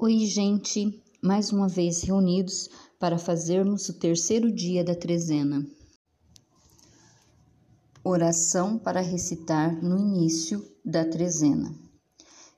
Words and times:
Oi, 0.00 0.26
gente! 0.26 1.02
Mais 1.20 1.50
uma 1.50 1.66
vez 1.66 2.02
reunidos 2.02 2.70
para 3.00 3.18
fazermos 3.18 3.88
o 3.88 3.94
terceiro 3.94 4.52
dia 4.52 4.84
da 4.84 4.94
trezena. 4.94 5.66
Oração 8.04 8.78
para 8.78 9.00
recitar 9.00 9.82
no 9.82 9.98
início 9.98 10.64
da 10.84 11.04
trezena. 11.04 11.74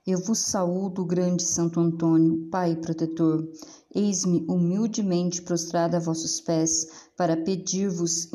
Eu 0.05 0.19
vos 0.19 0.37
saúdo, 0.37 1.03
grande 1.03 1.41
Santo 1.41 1.79
Antônio, 1.79 2.47
Pai 2.51 2.75
protetor. 2.75 3.43
Eis-me 3.91 4.45
humildemente 4.47 5.41
prostrada 5.41 5.97
a 5.97 5.99
vossos 5.99 6.39
pés 6.41 7.09
para 7.17 7.35
pedir-vos 7.35 8.29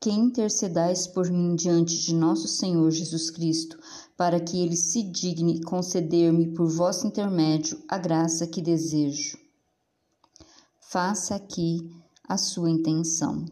que 0.00 0.10
intercedais 0.10 1.08
por 1.08 1.28
mim 1.28 1.56
diante 1.56 2.00
de 2.00 2.14
nosso 2.14 2.46
Senhor 2.46 2.90
Jesus 2.92 3.28
Cristo, 3.28 3.76
para 4.22 4.38
que 4.38 4.62
ele 4.62 4.76
se 4.76 5.02
digne 5.02 5.60
conceder-me 5.62 6.54
por 6.54 6.68
vosso 6.68 7.08
intermédio 7.08 7.82
a 7.88 7.98
graça 7.98 8.46
que 8.46 8.62
desejo. 8.62 9.36
Faça 10.78 11.34
aqui 11.34 11.90
a 12.22 12.38
sua 12.38 12.70
intenção. 12.70 13.44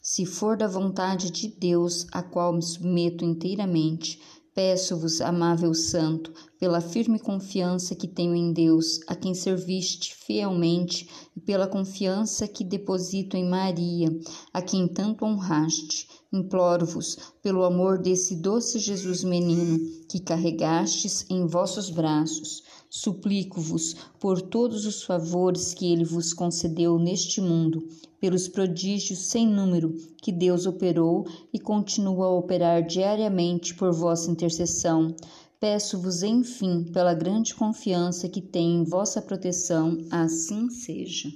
Se 0.00 0.24
for 0.24 0.56
da 0.56 0.68
vontade 0.68 1.28
de 1.32 1.48
Deus, 1.48 2.06
a 2.12 2.22
qual 2.22 2.52
me 2.52 2.62
submeto 2.62 3.24
inteiramente, 3.24 4.20
Peço-vos, 4.54 5.20
amável 5.20 5.74
Santo, 5.74 6.32
pela 6.60 6.80
firme 6.80 7.18
confiança 7.18 7.92
que 7.96 8.06
tenho 8.06 8.36
em 8.36 8.52
Deus, 8.52 9.00
a 9.08 9.16
quem 9.16 9.34
serviste 9.34 10.14
fielmente, 10.14 11.08
e 11.36 11.40
pela 11.40 11.66
confiança 11.66 12.46
que 12.46 12.62
deposito 12.62 13.36
em 13.36 13.44
Maria, 13.44 14.16
a 14.52 14.62
quem 14.62 14.86
tanto 14.86 15.24
honraste, 15.24 16.08
imploro-vos, 16.36 17.16
pelo 17.42 17.64
amor 17.64 17.98
desse 17.98 18.36
doce 18.36 18.78
Jesus 18.78 19.24
menino, 19.24 19.78
que 20.08 20.20
carregastes 20.20 21.24
em 21.30 21.46
vossos 21.46 21.90
braços, 21.90 22.62
Suplico-vos 22.96 23.96
por 24.20 24.40
todos 24.40 24.86
os 24.86 25.02
favores 25.02 25.74
que 25.74 25.92
ele 25.92 26.04
vos 26.04 26.32
concedeu 26.32 26.96
neste 26.96 27.40
mundo, 27.40 27.88
pelos 28.20 28.46
prodígios 28.46 29.18
sem 29.18 29.48
número 29.48 29.92
que 30.22 30.30
Deus 30.30 30.64
operou 30.64 31.26
e 31.52 31.58
continua 31.58 32.26
a 32.26 32.38
operar 32.38 32.86
diariamente 32.86 33.74
por 33.74 33.92
vossa 33.92 34.30
intercessão. 34.30 35.12
Peço-vos, 35.58 36.22
enfim, 36.22 36.84
pela 36.92 37.14
grande 37.14 37.52
confiança 37.52 38.28
que 38.28 38.40
tenho 38.40 38.82
em 38.82 38.84
vossa 38.84 39.20
proteção, 39.20 39.98
assim 40.08 40.70
seja. 40.70 41.28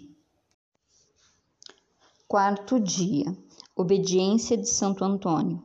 Quarto 2.29 2.79
dia. 2.79 3.37
Obediência 3.81 4.57
de 4.57 4.69
Santo 4.69 5.05
Antônio. 5.05 5.63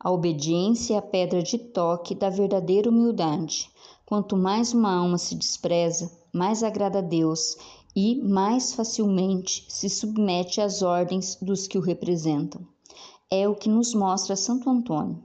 A 0.00 0.10
obediência 0.10 0.94
é 0.94 0.98
a 0.98 1.00
pedra 1.00 1.40
de 1.40 1.56
toque 1.56 2.12
da 2.12 2.28
verdadeira 2.28 2.90
humildade. 2.90 3.70
Quanto 4.04 4.36
mais 4.36 4.74
uma 4.74 4.92
alma 4.92 5.18
se 5.18 5.36
despreza, 5.36 6.10
mais 6.32 6.64
agrada 6.64 6.98
a 6.98 7.00
Deus 7.00 7.56
e 7.94 8.16
mais 8.16 8.72
facilmente 8.72 9.64
se 9.68 9.88
submete 9.88 10.60
às 10.60 10.82
ordens 10.82 11.38
dos 11.40 11.68
que 11.68 11.78
o 11.78 11.80
representam. 11.80 12.60
É 13.30 13.48
o 13.48 13.54
que 13.54 13.68
nos 13.68 13.94
mostra 13.94 14.34
Santo 14.34 14.68
Antônio. 14.68 15.22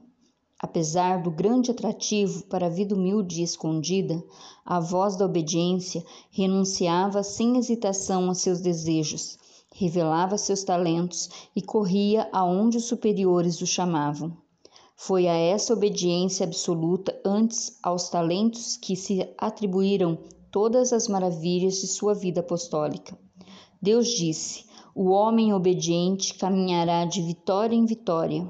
Apesar 0.60 1.24
do 1.24 1.32
grande 1.32 1.72
atrativo 1.72 2.44
para 2.44 2.68
a 2.68 2.70
vida 2.70 2.94
humilde 2.94 3.42
e 3.42 3.44
escondida, 3.44 4.24
a 4.64 4.80
voz 4.80 5.16
da 5.16 5.26
obediência 5.26 6.06
renunciava 6.30 7.24
sem 7.24 7.58
hesitação 7.58 8.30
a 8.30 8.36
seus 8.36 8.62
desejos, 8.62 9.39
revelava 9.80 10.38
seus 10.38 10.62
talentos 10.62 11.30
e 11.56 11.62
corria 11.62 12.28
aonde 12.34 12.76
os 12.76 12.84
superiores 12.84 13.62
o 13.62 13.66
chamavam. 13.66 14.36
Foi 14.94 15.26
a 15.26 15.34
essa 15.34 15.72
obediência 15.72 16.46
absoluta 16.46 17.18
antes 17.26 17.80
aos 17.82 18.10
talentos 18.10 18.76
que 18.76 18.94
se 18.98 19.26
atribuíram 19.38 20.18
todas 20.52 20.92
as 20.92 21.08
maravilhas 21.08 21.76
de 21.76 21.88
sua 21.88 22.14
vida 22.14 22.42
apostólica. 22.42 23.18
Deus 23.82 24.10
disse: 24.10 24.66
O 24.94 25.12
homem 25.12 25.54
obediente 25.54 26.34
caminhará 26.34 27.06
de 27.06 27.22
vitória 27.22 27.74
em 27.74 27.86
vitória. 27.86 28.46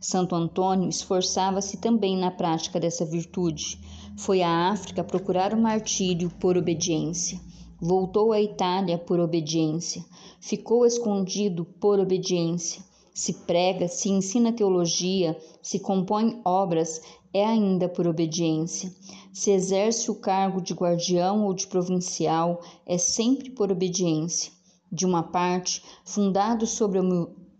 Santo 0.00 0.36
Antônio 0.36 0.88
esforçava-se 0.88 1.78
também 1.78 2.16
na 2.16 2.30
prática 2.30 2.78
dessa 2.78 3.04
virtude. 3.04 3.80
Foi 4.16 4.40
à 4.40 4.70
África 4.70 5.02
procurar 5.02 5.52
o 5.52 5.60
martírio 5.60 6.30
por 6.38 6.56
obediência. 6.56 7.40
Voltou 7.80 8.32
à 8.32 8.40
Itália 8.40 8.98
por 8.98 9.18
obediência. 9.18 10.04
Ficou 10.40 10.84
escondido 10.86 11.64
por 11.64 11.98
obediência 11.98 12.82
se 13.20 13.34
prega, 13.34 13.86
se 13.86 14.08
ensina 14.08 14.50
teologia, 14.50 15.38
se 15.60 15.78
compõe 15.78 16.40
obras, 16.42 17.02
é 17.34 17.44
ainda 17.44 17.86
por 17.86 18.06
obediência. 18.06 18.90
Se 19.30 19.50
exerce 19.50 20.10
o 20.10 20.14
cargo 20.14 20.60
de 20.60 20.72
guardião 20.72 21.44
ou 21.44 21.52
de 21.52 21.66
provincial, 21.66 22.62
é 22.86 22.96
sempre 22.96 23.50
por 23.50 23.70
obediência. 23.70 24.50
De 24.90 25.04
uma 25.04 25.22
parte, 25.22 25.82
fundado 26.02 26.66
sobre 26.66 26.98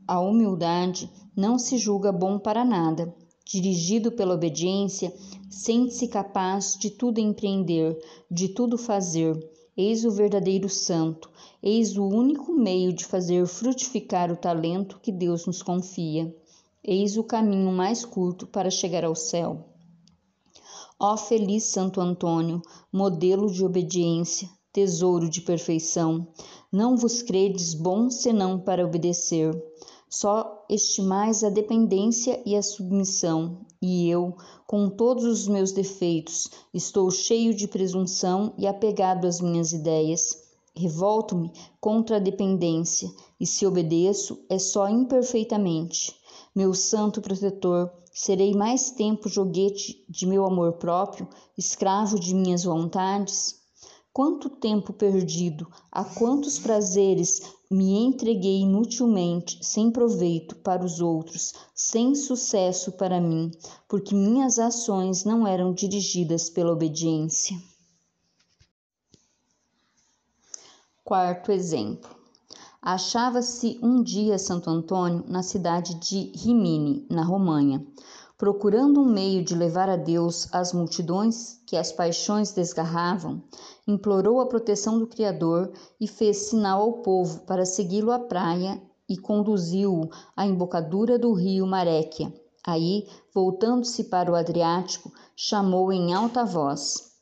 a 0.06 0.20
humildade, 0.20 1.10
não 1.36 1.58
se 1.58 1.76
julga 1.76 2.10
bom 2.10 2.38
para 2.38 2.64
nada. 2.64 3.14
Dirigido 3.44 4.10
pela 4.12 4.34
obediência, 4.34 5.12
sente-se 5.50 6.08
capaz 6.08 6.74
de 6.74 6.88
tudo 6.88 7.18
empreender, 7.20 7.98
de 8.30 8.48
tudo 8.48 8.78
fazer. 8.78 9.38
Eis 9.82 10.04
o 10.04 10.10
verdadeiro 10.10 10.68
santo, 10.68 11.30
eis 11.62 11.96
o 11.96 12.06
único 12.06 12.52
meio 12.52 12.92
de 12.92 13.06
fazer 13.06 13.46
frutificar 13.46 14.30
o 14.30 14.36
talento 14.36 15.00
que 15.02 15.10
Deus 15.10 15.46
nos 15.46 15.62
confia. 15.62 16.36
Eis 16.84 17.16
o 17.16 17.24
caminho 17.24 17.72
mais 17.72 18.04
curto 18.04 18.46
para 18.46 18.68
chegar 18.68 19.06
ao 19.06 19.16
céu. 19.16 19.64
Ó 20.98 21.16
feliz 21.16 21.64
Santo 21.64 21.98
Antônio, 21.98 22.60
modelo 22.92 23.50
de 23.50 23.64
obediência, 23.64 24.50
tesouro 24.70 25.30
de 25.30 25.40
perfeição, 25.40 26.28
não 26.70 26.94
vos 26.94 27.22
credes 27.22 27.72
bom 27.72 28.10
senão 28.10 28.60
para 28.60 28.84
obedecer. 28.84 29.50
Só 30.10 30.62
estimais 30.68 31.42
a 31.42 31.48
dependência 31.48 32.38
e 32.44 32.54
a 32.54 32.60
submissão, 32.60 33.60
e 33.80 34.08
eu, 34.08 34.36
com 34.66 34.90
todos 34.90 35.24
os 35.24 35.48
meus 35.48 35.72
defeitos, 35.72 36.50
estou 36.72 37.10
cheio 37.10 37.54
de 37.54 37.66
presunção 37.66 38.52
e 38.58 38.66
apegado 38.66 39.26
às 39.26 39.40
minhas 39.40 39.72
ideias. 39.72 40.36
Revolto-me 40.74 41.52
contra 41.80 42.16
a 42.16 42.20
dependência, 42.20 43.10
e 43.38 43.46
se 43.46 43.66
obedeço, 43.66 44.38
é 44.48 44.58
só 44.58 44.88
imperfeitamente. 44.88 46.14
Meu 46.54 46.74
santo 46.74 47.20
protetor, 47.20 47.90
serei 48.12 48.54
mais 48.54 48.90
tempo 48.90 49.28
joguete 49.28 50.04
de 50.08 50.26
meu 50.26 50.44
amor 50.44 50.74
próprio, 50.74 51.28
escravo 51.56 52.18
de 52.18 52.34
minhas 52.34 52.64
vontades? 52.64 53.59
Quanto 54.12 54.50
tempo 54.50 54.92
perdido, 54.92 55.70
a 55.90 56.04
quantos 56.04 56.58
prazeres 56.58 57.42
me 57.70 57.92
entreguei 57.92 58.62
inutilmente, 58.62 59.64
sem 59.64 59.88
proveito 59.92 60.56
para 60.56 60.84
os 60.84 61.00
outros, 61.00 61.54
sem 61.72 62.16
sucesso 62.16 62.90
para 62.92 63.20
mim, 63.20 63.52
porque 63.88 64.12
minhas 64.12 64.58
ações 64.58 65.24
não 65.24 65.46
eram 65.46 65.72
dirigidas 65.72 66.50
pela 66.50 66.72
obediência. 66.72 67.56
Quarto 71.04 71.52
exemplo. 71.52 72.10
Achava-se 72.82 73.78
um 73.80 74.02
dia 74.02 74.38
Santo 74.38 74.70
Antônio 74.70 75.24
na 75.28 75.42
cidade 75.42 75.94
de 75.96 76.32
Rimini, 76.34 77.06
na 77.08 77.22
Romanha 77.22 77.86
procurando 78.40 79.02
um 79.02 79.04
meio 79.04 79.44
de 79.44 79.54
levar 79.54 79.90
a 79.90 79.96
Deus 79.96 80.48
as 80.50 80.72
multidões 80.72 81.60
que 81.66 81.76
as 81.76 81.92
paixões 81.92 82.52
desgarravam, 82.52 83.42
implorou 83.86 84.40
a 84.40 84.46
proteção 84.46 84.98
do 84.98 85.06
Criador 85.06 85.70
e 86.00 86.08
fez 86.08 86.48
sinal 86.48 86.80
ao 86.80 86.92
povo 87.02 87.40
para 87.40 87.66
segui-lo 87.66 88.10
à 88.10 88.18
praia 88.18 88.80
e 89.06 89.18
conduziu-o 89.18 90.08
à 90.34 90.46
embocadura 90.46 91.18
do 91.18 91.34
rio 91.34 91.66
Maréquia. 91.66 92.32
Aí, 92.66 93.06
voltando-se 93.34 94.04
para 94.04 94.32
o 94.32 94.34
Adriático, 94.34 95.12
chamou 95.36 95.92
em 95.92 96.14
alta 96.14 96.42
voz: 96.42 97.12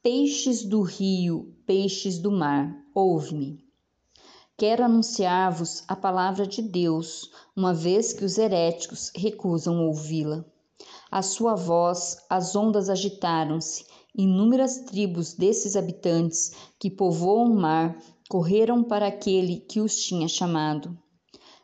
Peixes 0.00 0.62
do 0.62 0.82
rio, 0.82 1.52
peixes 1.66 2.16
do 2.16 2.30
mar, 2.30 2.72
ouve-me. 2.94 3.58
Quero 4.56 4.84
anunciar-vos 4.84 5.82
a 5.88 5.96
palavra 5.96 6.46
de 6.46 6.62
Deus, 6.62 7.28
uma 7.56 7.74
vez 7.74 8.12
que 8.12 8.24
os 8.24 8.38
heréticos 8.38 9.10
recusam 9.16 9.84
ouvi-la. 9.88 10.44
À 11.10 11.22
sua 11.22 11.56
voz, 11.56 12.18
as 12.30 12.54
ondas 12.54 12.88
agitaram-se. 12.88 13.84
Inúmeras 14.16 14.78
tribos 14.78 15.34
desses 15.34 15.74
habitantes 15.74 16.52
que 16.78 16.88
povoam 16.88 17.50
o 17.50 17.54
mar 17.54 17.96
correram 18.28 18.84
para 18.84 19.08
aquele 19.08 19.56
que 19.56 19.80
os 19.80 19.96
tinha 19.96 20.28
chamado. 20.28 20.96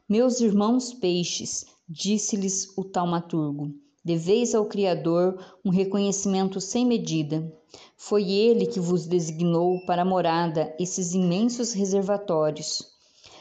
Meus 0.09 0.41
irmãos 0.41 0.93
peixes, 0.93 1.65
disse-lhes 1.89 2.77
o 2.77 2.83
taumaturgo, 2.83 3.73
deveis 4.05 4.53
ao 4.53 4.67
Criador 4.67 5.41
um 5.65 5.71
reconhecimento 5.71 6.61
sem 6.61 6.85
medida. 6.85 7.53
Foi 7.97 8.29
ele 8.29 8.67
que 8.67 8.81
vos 8.81 9.07
designou 9.07 9.85
para 9.87 10.05
morada 10.05 10.75
esses 10.79 11.15
imensos 11.15 11.73
reservatórios. 11.73 12.83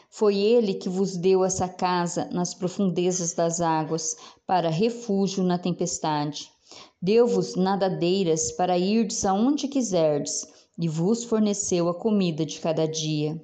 Foi 0.09 0.37
ele 0.37 0.75
que 0.75 0.87
vos 0.87 1.17
deu 1.17 1.43
essa 1.43 1.67
casa 1.67 2.29
nas 2.31 2.53
profundezas 2.53 3.33
das 3.33 3.59
águas, 3.59 4.15
para 4.45 4.69
refúgio 4.69 5.43
na 5.43 5.57
tempestade. 5.57 6.51
Deu-vos 7.01 7.55
nadadeiras 7.55 8.51
para 8.51 8.77
irdes 8.77 9.25
aonde 9.25 9.67
quiserdes, 9.67 10.47
e 10.77 10.89
vos 10.89 11.23
forneceu 11.23 11.87
a 11.87 11.93
comida 11.93 12.45
de 12.45 12.59
cada 12.59 12.87
dia. 12.87 13.41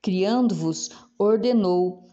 Criando-vos, 0.00 0.90
ordenou 1.18 2.08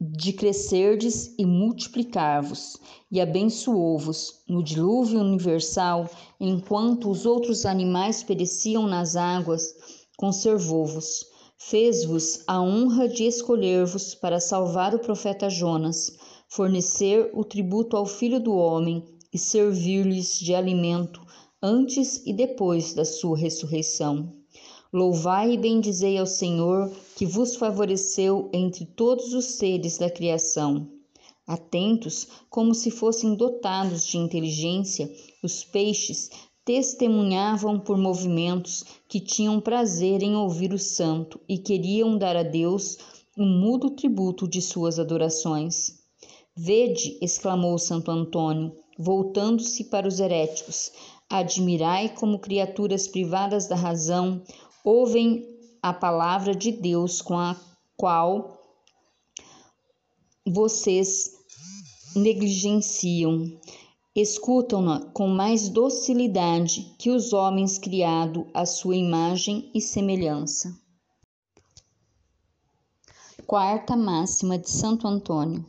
de 0.00 0.32
crescerdes 0.32 1.34
e 1.38 1.46
multiplicar-vos, 1.46 2.76
e 3.10 3.20
abençoou-vos 3.20 4.42
no 4.46 4.62
dilúvio 4.62 5.20
universal, 5.20 6.08
enquanto 6.38 7.10
os 7.10 7.24
outros 7.24 7.64
animais 7.64 8.22
pereciam 8.22 8.86
nas 8.86 9.16
águas, 9.16 9.74
conservou-vos. 10.16 11.24
Fez-vos 11.56 12.42
a 12.46 12.60
honra 12.60 13.08
de 13.08 13.24
escolher-vos 13.24 14.14
para 14.14 14.40
salvar 14.40 14.94
o 14.94 14.98
profeta 14.98 15.48
Jonas, 15.48 16.10
fornecer 16.50 17.30
o 17.32 17.44
tributo 17.44 17.96
ao 17.96 18.04
filho 18.04 18.40
do 18.40 18.52
homem 18.52 19.04
e 19.32 19.38
servir-lhes 19.38 20.36
de 20.36 20.52
alimento 20.52 21.24
antes 21.62 22.26
e 22.26 22.32
depois 22.32 22.92
da 22.92 23.04
sua 23.04 23.38
ressurreição. 23.38 24.32
Louvai 24.92 25.52
e 25.52 25.56
bendizei 25.56 26.18
ao 26.18 26.26
Senhor, 26.26 26.90
que 27.14 27.24
vos 27.24 27.54
favoreceu 27.54 28.50
entre 28.52 28.84
todos 28.84 29.32
os 29.32 29.44
seres 29.44 29.96
da 29.96 30.10
criação. 30.10 30.88
Atentos, 31.46 32.26
como 32.48 32.74
se 32.74 32.90
fossem 32.90 33.36
dotados 33.36 34.04
de 34.04 34.18
inteligência, 34.18 35.08
os 35.44 35.62
peixes 35.62 36.30
testemunhavam 36.64 37.78
por 37.78 37.96
movimentos 37.96 38.84
que 39.08 39.20
tinham 39.20 39.60
prazer 39.60 40.20
em 40.20 40.34
ouvir 40.34 40.72
o 40.72 40.78
santo 40.78 41.40
e 41.48 41.58
queriam 41.58 42.18
dar 42.18 42.36
a 42.36 42.42
Deus 42.42 42.98
um 43.38 43.46
mudo 43.46 43.90
tributo 43.90 44.48
de 44.48 44.60
suas 44.60 44.98
adorações. 44.98 45.99
Vede, 46.56 47.18
exclamou 47.22 47.78
Santo 47.78 48.10
Antônio, 48.10 48.76
voltando-se 48.98 49.84
para 49.84 50.06
os 50.06 50.20
heréticos, 50.20 50.90
admirai 51.28 52.08
como 52.14 52.40
criaturas 52.40 53.06
privadas 53.06 53.68
da 53.68 53.76
razão 53.76 54.42
ouvem 54.84 55.46
a 55.82 55.92
palavra 55.92 56.54
de 56.54 56.72
Deus 56.72 57.22
com 57.22 57.38
a 57.38 57.56
qual 57.96 58.58
vocês 60.46 61.30
negligenciam. 62.16 63.58
Escutam-na 64.14 65.08
com 65.12 65.28
mais 65.28 65.68
docilidade 65.68 66.94
que 66.98 67.10
os 67.10 67.32
homens 67.32 67.78
criados 67.78 68.44
à 68.52 68.66
sua 68.66 68.96
imagem 68.96 69.70
e 69.72 69.80
semelhança. 69.80 70.76
Quarta 73.46 73.96
máxima 73.96 74.58
de 74.58 74.68
Santo 74.68 75.06
Antônio. 75.06 75.64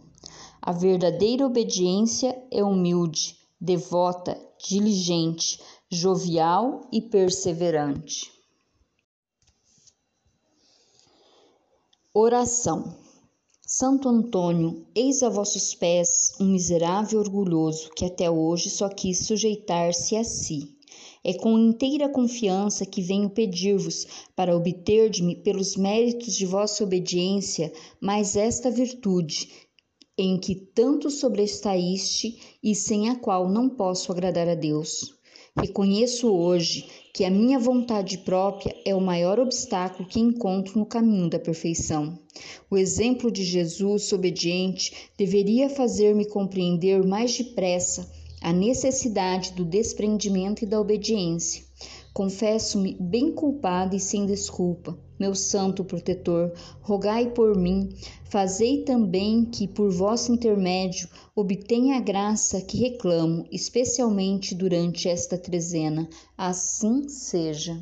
A 0.63 0.71
verdadeira 0.71 1.43
obediência 1.43 2.39
é 2.51 2.63
humilde, 2.63 3.35
devota, 3.59 4.39
diligente, 4.63 5.59
jovial 5.89 6.87
e 6.91 7.01
perseverante. 7.01 8.31
Oração. 12.13 12.95
Santo 13.65 14.07
Antônio, 14.07 14.85
eis 14.93 15.23
a 15.23 15.29
vossos 15.29 15.73
pés 15.73 16.35
um 16.39 16.45
miserável 16.45 17.19
orgulhoso 17.19 17.89
que 17.95 18.05
até 18.05 18.29
hoje 18.29 18.69
só 18.69 18.87
quis 18.87 19.25
sujeitar-se 19.25 20.15
a 20.15 20.23
si. 20.23 20.77
É 21.23 21.33
com 21.33 21.57
inteira 21.57 22.07
confiança 22.07 22.85
que 22.85 23.01
venho 23.01 23.31
pedir-vos 23.31 24.05
para 24.35 24.55
obter 24.55 25.09
de 25.09 25.23
me 25.23 25.35
pelos 25.35 25.75
méritos 25.75 26.35
de 26.35 26.45
vossa 26.45 26.83
obediência 26.83 27.73
mais 27.99 28.35
esta 28.35 28.69
virtude 28.69 29.70
em 30.17 30.37
que 30.37 30.55
tanto 30.55 31.09
sobrestaíste 31.09 32.57
e 32.63 32.75
sem 32.75 33.09
a 33.09 33.15
qual 33.15 33.49
não 33.49 33.69
posso 33.69 34.11
agradar 34.11 34.47
a 34.47 34.55
Deus. 34.55 35.19
Reconheço 35.57 36.31
hoje 36.31 36.87
que 37.13 37.25
a 37.25 37.29
minha 37.29 37.59
vontade 37.59 38.19
própria 38.19 38.73
é 38.85 38.95
o 38.95 39.01
maior 39.01 39.39
obstáculo 39.39 40.07
que 40.07 40.19
encontro 40.19 40.79
no 40.79 40.85
caminho 40.85 41.29
da 41.29 41.37
perfeição. 41.37 42.17
O 42.69 42.77
exemplo 42.77 43.29
de 43.29 43.43
Jesus 43.43 44.13
obediente 44.13 45.09
deveria 45.17 45.69
fazer-me 45.69 46.25
compreender 46.25 47.05
mais 47.05 47.37
depressa 47.37 48.09
a 48.41 48.53
necessidade 48.53 49.51
do 49.51 49.65
desprendimento 49.65 50.63
e 50.63 50.65
da 50.65 50.79
obediência. 50.79 51.70
Confesso-me 52.13 52.97
bem 52.99 53.31
culpada 53.31 53.95
e 53.95 53.99
sem 53.99 54.25
desculpa. 54.25 54.97
Meu 55.17 55.33
santo 55.33 55.85
protetor, 55.85 56.51
rogai 56.81 57.29
por 57.31 57.55
mim, 57.55 57.89
fazei 58.29 58.83
também 58.83 59.45
que, 59.45 59.67
por 59.67 59.89
vosso 59.91 60.33
intermédio, 60.33 61.07
obtenha 61.35 61.97
a 61.97 62.01
graça 62.01 62.59
que 62.59 62.77
reclamo, 62.77 63.47
especialmente 63.51 64.53
durante 64.53 65.07
esta 65.07 65.37
trezena. 65.37 66.09
Assim 66.37 67.07
seja. 67.07 67.81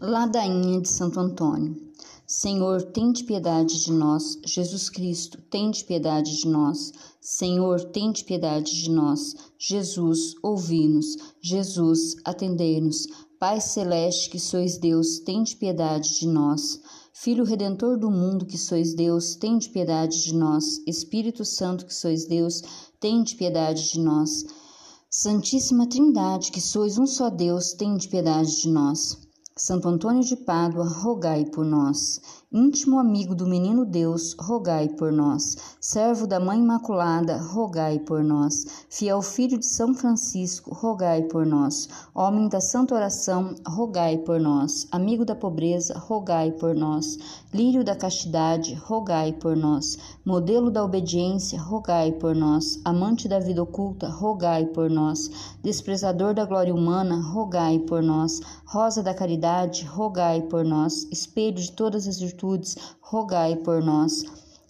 Ladainha 0.00 0.80
de 0.80 0.88
Santo 0.88 1.20
Antônio. 1.20 1.92
Senhor, 2.26 2.82
tende 2.82 3.24
piedade 3.24 3.84
de 3.84 3.92
nós. 3.92 4.38
Jesus 4.44 4.88
Cristo, 4.88 5.38
tende 5.50 5.84
piedade 5.84 6.40
de 6.40 6.48
nós. 6.48 6.90
Senhor, 7.24 7.84
tende 7.84 8.24
piedade 8.24 8.82
de 8.82 8.90
nós. 8.90 9.36
Jesus, 9.56 10.34
ouvi-nos. 10.42 11.16
Jesus, 11.40 12.16
atendei-nos. 12.24 13.06
Pai 13.38 13.60
celeste, 13.60 14.28
que 14.28 14.40
sois 14.40 14.76
Deus, 14.76 15.20
tende 15.20 15.54
piedade 15.54 16.18
de 16.18 16.26
nós. 16.26 16.80
Filho 17.12 17.44
redentor 17.44 17.96
do 17.96 18.10
mundo, 18.10 18.44
que 18.44 18.58
sois 18.58 18.92
Deus, 18.92 19.36
tende 19.36 19.68
piedade 19.68 20.20
de 20.20 20.34
nós. 20.34 20.82
Espírito 20.84 21.44
Santo, 21.44 21.86
que 21.86 21.94
sois 21.94 22.24
Deus, 22.24 22.60
tende 22.98 23.36
piedade 23.36 23.92
de 23.92 24.00
nós. 24.00 24.44
Santíssima 25.08 25.86
Trindade, 25.86 26.50
que 26.50 26.60
sois 26.60 26.98
um 26.98 27.06
só 27.06 27.30
Deus, 27.30 27.72
tende 27.72 28.08
piedade 28.08 28.62
de 28.62 28.68
nós. 28.68 29.16
Santo 29.56 29.86
Antônio 29.86 30.24
de 30.24 30.34
Pádua, 30.34 30.88
rogai 30.88 31.44
por 31.44 31.64
nós. 31.64 32.20
Íntimo 32.54 32.98
amigo 32.98 33.34
do 33.34 33.46
menino 33.46 33.82
Deus, 33.82 34.36
rogai 34.38 34.86
por 34.86 35.10
nós. 35.10 35.56
Servo 35.80 36.26
da 36.26 36.38
Mãe 36.38 36.58
Imaculada, 36.58 37.38
rogai 37.38 37.98
por 37.98 38.22
nós. 38.22 38.84
Fiel 38.90 39.22
filho 39.22 39.58
de 39.58 39.64
São 39.64 39.94
Francisco, 39.94 40.74
rogai 40.74 41.22
por 41.22 41.46
nós. 41.46 41.88
Homem 42.14 42.50
da 42.50 42.60
Santa 42.60 42.94
Oração, 42.94 43.54
rogai 43.66 44.18
por 44.18 44.38
nós. 44.38 44.86
Amigo 44.92 45.24
da 45.24 45.34
pobreza, 45.34 45.98
rogai 45.98 46.52
por 46.52 46.74
nós. 46.74 47.18
Lírio 47.54 47.82
da 47.82 47.96
castidade, 47.96 48.74
rogai 48.74 49.32
por 49.32 49.56
nós. 49.56 49.96
Modelo 50.22 50.70
da 50.70 50.84
obediência, 50.84 51.58
rogai 51.58 52.12
por 52.12 52.36
nós. 52.36 52.78
Amante 52.84 53.28
da 53.28 53.38
vida 53.38 53.62
oculta, 53.62 54.10
rogai 54.10 54.66
por 54.66 54.90
nós. 54.90 55.56
Desprezador 55.62 56.34
da 56.34 56.44
glória 56.44 56.74
humana, 56.74 57.16
rogai 57.16 57.78
por 57.78 58.02
nós. 58.02 58.42
Rosa 58.66 59.02
da 59.02 59.14
caridade, 59.14 59.86
rogai 59.86 60.42
por 60.42 60.66
nós. 60.66 61.06
Espelho 61.10 61.56
de 61.56 61.72
todas 61.72 62.06
as 62.06 62.20
virtudes, 62.20 62.41
rogai 63.00 63.56
por 63.56 63.82
nós. 63.82 64.24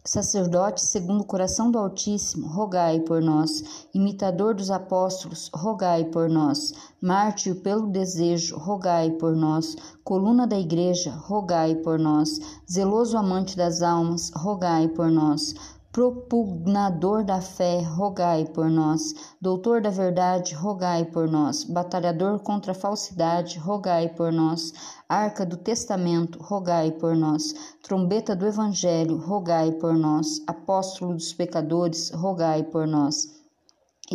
Sacerdote 0.04 0.80
segundo 0.80 1.20
o 1.20 1.24
coração 1.24 1.70
do 1.70 1.78
Altíssimo, 1.78 2.48
rogai 2.48 2.98
por 3.00 3.22
nós. 3.22 3.86
Imitador 3.94 4.54
dos 4.54 4.70
apóstolos, 4.70 5.48
rogai 5.54 6.04
por 6.04 6.28
nós. 6.28 6.74
Mártir 7.00 7.54
pelo 7.54 7.86
desejo, 7.86 8.56
rogai 8.56 9.12
por 9.12 9.36
nós. 9.36 9.76
Coluna 10.02 10.46
da 10.46 10.58
Igreja, 10.58 11.12
rogai 11.12 11.76
por 11.76 11.98
nós. 11.98 12.40
Zeloso 12.70 13.16
amante 13.16 13.56
das 13.56 13.80
almas, 13.80 14.30
rogai 14.34 14.88
por 14.88 15.08
nós 15.08 15.54
propugnador 15.92 17.22
da 17.22 17.42
fé, 17.42 17.82
rogai 17.82 18.46
por 18.46 18.70
nós. 18.70 19.14
Doutor 19.38 19.82
da 19.82 19.90
verdade, 19.90 20.54
rogai 20.54 21.04
por 21.04 21.28
nós. 21.28 21.64
Batalhador 21.64 22.40
contra 22.40 22.72
a 22.72 22.74
falsidade, 22.74 23.58
rogai 23.58 24.08
por 24.08 24.32
nós. 24.32 24.72
Arca 25.06 25.44
do 25.44 25.58
testamento, 25.58 26.38
rogai 26.40 26.92
por 26.92 27.14
nós. 27.14 27.76
Trombeta 27.82 28.34
do 28.34 28.46
evangelho, 28.46 29.18
rogai 29.18 29.70
por 29.72 29.92
nós. 29.92 30.42
Apóstolo 30.46 31.12
dos 31.12 31.34
pecadores, 31.34 32.10
rogai 32.10 32.62
por 32.62 32.86
nós 32.86 33.41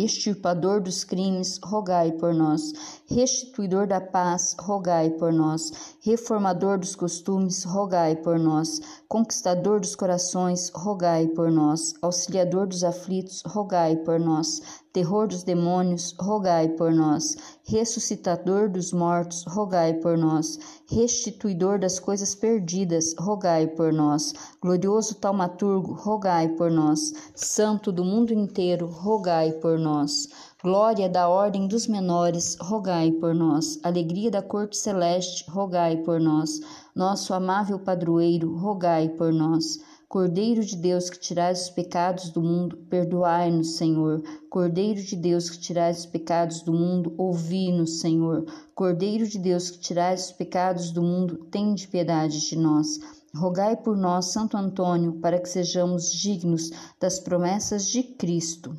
extirpador 0.03 0.81
dos 0.81 1.03
crimes, 1.03 1.59
rogai 1.63 2.11
por 2.11 2.33
nós. 2.33 2.73
Restituidor 3.05 3.87
da 3.87 4.01
paz, 4.01 4.55
rogai 4.59 5.09
por 5.11 5.31
nós. 5.31 5.95
Reformador 6.01 6.79
dos 6.79 6.95
costumes, 6.95 7.63
rogai 7.63 8.15
por 8.15 8.39
nós. 8.39 8.81
Conquistador 9.07 9.79
dos 9.79 9.95
corações, 9.95 10.69
rogai 10.69 11.27
por 11.27 11.51
nós. 11.51 11.93
Auxiliador 12.01 12.67
dos 12.67 12.83
aflitos, 12.83 13.41
rogai 13.45 13.95
por 13.97 14.19
nós 14.19 14.61
terror 14.97 15.27
dos 15.27 15.43
demônios, 15.43 16.15
rogai 16.19 16.69
por 16.69 16.91
nós. 16.91 17.37
Ressuscitador 17.63 18.67
dos 18.67 18.91
mortos, 18.91 19.45
rogai 19.47 19.93
por 19.93 20.17
nós. 20.17 20.57
Restituidor 20.89 21.77
das 21.77 21.99
coisas 21.99 22.33
perdidas, 22.33 23.13
rogai 23.19 23.67
por 23.67 23.93
nós. 23.93 24.33
Glorioso 24.59 25.13
taumaturgo, 25.13 25.93
rogai 25.93 26.47
por 26.47 26.71
nós. 26.71 27.13
Santo 27.35 27.91
do 27.91 28.03
mundo 28.03 28.33
inteiro, 28.33 28.87
rogai 28.87 29.51
por 29.51 29.77
nós. 29.77 30.29
Glória 30.63 31.07
da 31.07 31.29
ordem 31.29 31.67
dos 31.67 31.85
menores, 31.85 32.57
rogai 32.59 33.11
por 33.11 33.35
nós. 33.35 33.79
Alegria 33.83 34.31
da 34.31 34.41
corte 34.41 34.77
celeste, 34.77 35.47
rogai 35.47 35.97
por 35.97 36.19
nós. 36.19 36.59
Nosso 36.95 37.35
amável 37.35 37.77
padroeiro, 37.77 38.57
rogai 38.57 39.09
por 39.09 39.31
nós 39.31 39.77
Cordeiro 40.09 40.63
de 40.63 40.77
Deus 40.77 41.09
que 41.09 41.19
tirais 41.19 41.63
os 41.63 41.69
pecados 41.69 42.29
do 42.29 42.41
mundo, 42.41 42.77
perdoai-nos, 42.89 43.75
Senhor. 43.75 44.23
Cordeiro 44.49 45.03
de 45.03 45.17
Deus 45.17 45.49
que 45.49 45.59
tirais 45.59 45.99
os 45.99 46.05
pecados 46.05 46.61
do 46.61 46.71
mundo, 46.71 47.13
ouvi-nos, 47.17 47.99
Senhor. 47.99 48.45
Cordeiro 48.73 49.27
de 49.27 49.37
Deus 49.37 49.69
que 49.69 49.79
tirais 49.79 50.27
os 50.27 50.31
pecados 50.31 50.91
do 50.91 51.01
mundo, 51.01 51.45
tende 51.51 51.89
piedade 51.89 52.39
de 52.47 52.55
nós. 52.57 53.01
Rogai 53.35 53.75
por 53.75 53.97
nós, 53.97 54.27
Santo 54.27 54.55
Antônio, 54.55 55.19
para 55.19 55.41
que 55.41 55.49
sejamos 55.49 56.09
dignos 56.09 56.71
das 57.01 57.19
promessas 57.19 57.85
de 57.85 58.01
Cristo. 58.01 58.73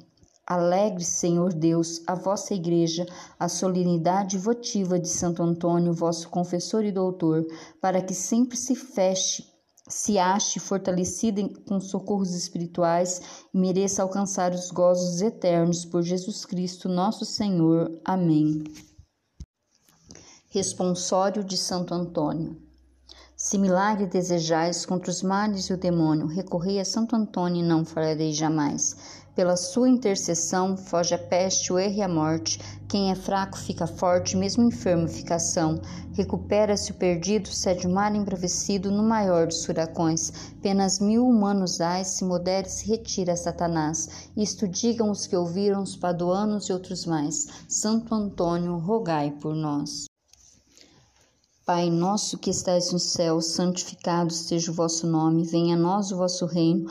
Alegre, 0.46 1.04
Senhor 1.04 1.52
Deus, 1.52 2.02
a 2.06 2.14
vossa 2.14 2.54
Igreja, 2.54 3.04
a 3.38 3.50
solenidade 3.50 4.38
votiva 4.38 4.98
de 4.98 5.08
Santo 5.08 5.42
Antônio, 5.42 5.92
vosso 5.92 6.30
confessor 6.30 6.86
e 6.86 6.90
doutor, 6.90 7.46
para 7.82 8.00
que 8.00 8.14
sempre 8.14 8.56
se 8.56 8.74
feche 8.74 9.57
se 9.88 10.18
ache 10.18 10.60
fortalecida 10.60 11.48
com 11.66 11.80
socorros 11.80 12.34
espirituais 12.34 13.20
e 13.52 13.58
mereça 13.58 14.02
alcançar 14.02 14.52
os 14.52 14.70
gozos 14.70 15.22
eternos 15.22 15.84
por 15.84 16.02
Jesus 16.02 16.44
Cristo, 16.44 16.88
nosso 16.88 17.24
Senhor. 17.24 17.90
Amém. 18.04 18.62
Responsório 20.50 21.42
de 21.42 21.56
Santo 21.56 21.94
Antônio. 21.94 22.67
Se 23.40 23.56
milagre 23.56 24.04
desejais 24.04 24.84
contra 24.84 25.12
os 25.12 25.22
males 25.22 25.66
e 25.66 25.72
o 25.72 25.76
demônio, 25.76 26.26
recorrei 26.26 26.80
a 26.80 26.84
Santo 26.84 27.14
Antônio 27.14 27.64
e 27.64 27.68
não 27.68 27.84
falharei 27.84 28.32
jamais. 28.32 28.96
Pela 29.32 29.56
sua 29.56 29.88
intercessão, 29.88 30.76
foge 30.76 31.14
a 31.14 31.18
peste, 31.18 31.72
o 31.72 31.78
erro 31.78 31.98
e 31.98 32.02
a 32.02 32.08
morte. 32.08 32.58
Quem 32.88 33.12
é 33.12 33.14
fraco 33.14 33.56
fica 33.56 33.86
forte, 33.86 34.36
mesmo 34.36 34.64
enfermo 34.64 35.06
fica 35.06 35.38
são. 35.38 35.80
Recupera-se 36.14 36.90
o 36.90 36.94
perdido, 36.94 37.46
cede 37.46 37.86
o 37.86 37.90
mar 37.90 38.12
embravecido 38.12 38.90
no 38.90 39.04
maior 39.04 39.46
dos 39.46 39.64
furacões. 39.64 40.32
Penas 40.60 40.98
mil 40.98 41.24
humanos 41.24 41.80
ais, 41.80 42.08
se 42.08 42.24
modere, 42.24 42.68
se 42.68 42.88
retira 42.88 43.36
Satanás. 43.36 44.28
Isto 44.36 44.66
digam 44.66 45.12
os 45.12 45.28
que 45.28 45.36
ouviram 45.36 45.84
os 45.84 45.94
paduanos 45.94 46.68
e 46.68 46.72
outros 46.72 47.06
mais. 47.06 47.46
Santo 47.68 48.12
Antônio, 48.12 48.78
rogai 48.78 49.30
por 49.30 49.54
nós. 49.54 50.08
Pai 51.68 51.90
nosso 51.90 52.38
que 52.38 52.48
estais 52.48 52.90
no 52.92 52.98
céu, 52.98 53.42
santificado 53.42 54.32
seja 54.32 54.70
o 54.70 54.74
vosso 54.74 55.06
nome, 55.06 55.44
venha 55.44 55.76
a 55.76 55.78
nós 55.78 56.10
o 56.10 56.16
vosso 56.16 56.46
reino, 56.46 56.90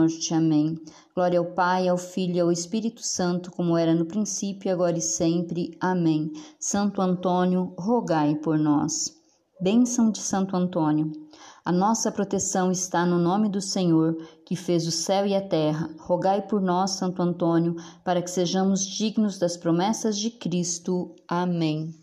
Amém. 0.33 0.79
Glória 1.13 1.39
ao 1.39 1.45
Pai, 1.45 1.87
ao 1.87 1.97
Filho 1.97 2.35
e 2.35 2.39
ao 2.39 2.51
Espírito 2.51 3.01
Santo, 3.01 3.51
como 3.51 3.77
era 3.77 3.93
no 3.93 4.05
princípio, 4.05 4.71
agora 4.71 4.97
e 4.97 5.01
sempre. 5.01 5.77
Amém. 5.79 6.31
Santo 6.59 7.01
Antônio, 7.01 7.73
rogai 7.77 8.35
por 8.35 8.57
nós. 8.57 9.15
Bênção 9.61 10.09
de 10.09 10.19
Santo 10.19 10.55
Antônio. 10.55 11.11
A 11.63 11.71
nossa 11.71 12.11
proteção 12.11 12.71
está 12.71 13.05
no 13.05 13.19
nome 13.19 13.47
do 13.47 13.61
Senhor, 13.61 14.17
que 14.43 14.55
fez 14.55 14.87
o 14.87 14.91
céu 14.91 15.27
e 15.27 15.35
a 15.35 15.47
terra. 15.47 15.89
Rogai 15.99 16.41
por 16.41 16.59
nós, 16.59 16.91
Santo 16.91 17.21
Antônio, 17.21 17.75
para 18.03 18.21
que 18.21 18.31
sejamos 18.31 18.83
dignos 18.83 19.37
das 19.37 19.55
promessas 19.55 20.17
de 20.17 20.31
Cristo. 20.31 21.13
Amém. 21.27 21.93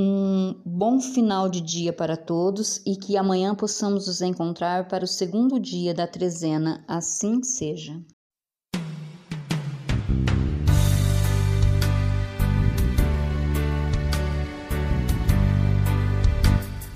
Um 0.00 0.54
bom 0.64 1.00
final 1.00 1.48
de 1.48 1.60
dia 1.60 1.92
para 1.92 2.16
todos 2.16 2.80
e 2.86 2.94
que 2.94 3.16
amanhã 3.16 3.52
possamos 3.52 4.06
nos 4.06 4.22
encontrar 4.22 4.86
para 4.86 5.02
o 5.02 5.08
segundo 5.08 5.58
dia 5.58 5.92
da 5.92 6.06
trezena. 6.06 6.84
Assim 6.86 7.42
seja. 7.42 8.00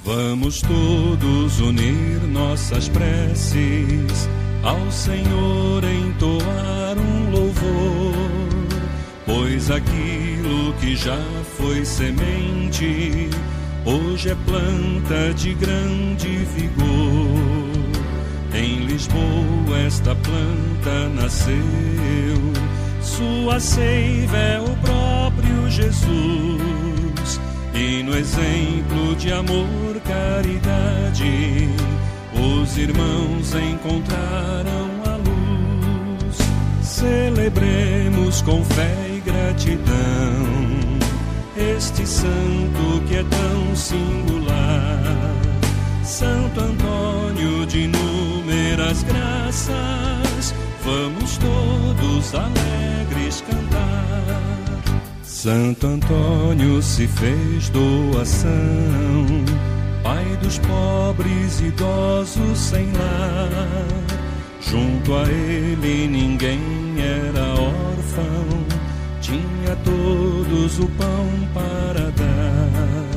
Vamos 0.05 0.61
todos 0.61 1.59
unir 1.59 2.23
nossas 2.29 2.89
preces 2.89 4.29
ao 4.63 4.93
Senhor 4.93 5.83
entoar 5.83 6.97
um 6.99 7.31
louvor, 7.31 8.32
pois 9.43 9.71
aquilo 9.73 10.73
que 10.75 10.95
já 10.95 11.19
foi 11.57 11.85
semente 11.85 13.29
hoje 13.85 14.31
é 14.31 14.37
planta 14.47 15.35
de 15.35 15.53
grande 15.55 16.29
vigor. 16.55 17.83
Em 18.55 18.85
Lisboa 18.87 19.79
esta 19.85 20.15
planta 20.15 21.09
nasceu, 21.09 21.57
sua 23.03 23.59
seiva 23.59 24.37
é 24.37 24.61
o 24.61 24.77
próprio 24.77 25.69
Jesus. 25.69 27.41
E 27.75 28.03
no 28.05 28.17
exemplo 28.17 29.17
de 29.17 29.33
amor 29.33 30.01
caridade, 30.07 31.69
os 32.33 32.79
irmãos 32.79 33.55
encontraram 33.55 34.89
a 35.05 35.17
luz. 35.17 36.37
Celebremos 36.83 38.41
com 38.43 38.63
fé 38.65 39.12
gratidão 39.25 41.03
este 41.57 42.07
santo 42.07 43.03
que 43.07 43.17
é 43.17 43.25
tão 43.25 43.77
singular. 43.77 45.35
Santo 46.05 46.61
Antônio 46.61 47.67
de 47.67 47.85
inúmeras 47.85 49.03
graças, 49.03 50.55
vamos 50.85 51.39
todos 51.39 52.35
alegres 52.35 53.43
cantar. 53.43 54.83
Santo 55.23 55.87
Antônio 55.87 56.81
se 56.83 57.07
fez 57.09 57.69
doação 57.71 58.53
Pai 60.03 60.25
dos 60.43 60.59
pobres 60.59 61.61
idosos 61.61 62.59
sem 62.59 62.91
lar. 62.93 63.87
Junto 64.61 65.15
a 65.15 65.23
ele 65.29 66.09
ninguém 66.09 66.61
era 66.99 67.41
órfão, 67.51 68.65
tinha 69.33 69.77
todos 69.77 70.79
o 70.79 70.89
pão 70.89 71.29
para 71.55 72.11
dar. 72.11 73.13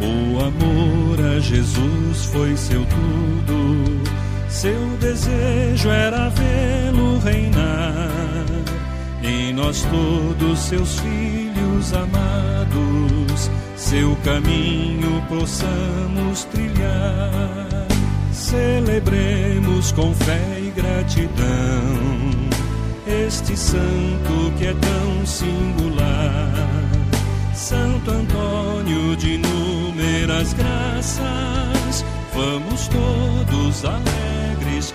O 0.00 0.40
amor 0.40 1.20
a 1.36 1.40
Jesus 1.40 2.24
foi 2.26 2.56
seu 2.56 2.84
tudo, 2.86 4.02
seu 4.48 4.88
desejo 5.00 5.90
era 5.90 6.30
vê-lo 6.30 7.18
reinar. 7.18 8.46
E 9.22 9.52
nós 9.52 9.82
todos 9.82 10.58
seus 10.58 10.98
filhos 11.00 11.92
amados 11.92 13.50
seu 13.76 14.16
caminho 14.24 15.22
possamos 15.28 16.44
trilhar. 16.44 17.86
Celebremos 18.32 19.92
com 19.92 20.12
fé 20.14 20.58
e 20.60 20.70
gratidão 20.70 22.33
este 23.06 23.56
santo 23.56 24.52
que 24.58 24.66
é 24.66 24.74
tão 24.74 25.26
singular. 25.26 26.52
Santo 27.54 28.10
Antônio 28.10 29.16
de 29.16 29.34
inúmeras 29.34 30.52
graças, 30.54 32.04
vamos 32.34 32.88
todos 32.88 33.84
alegres 33.84 34.92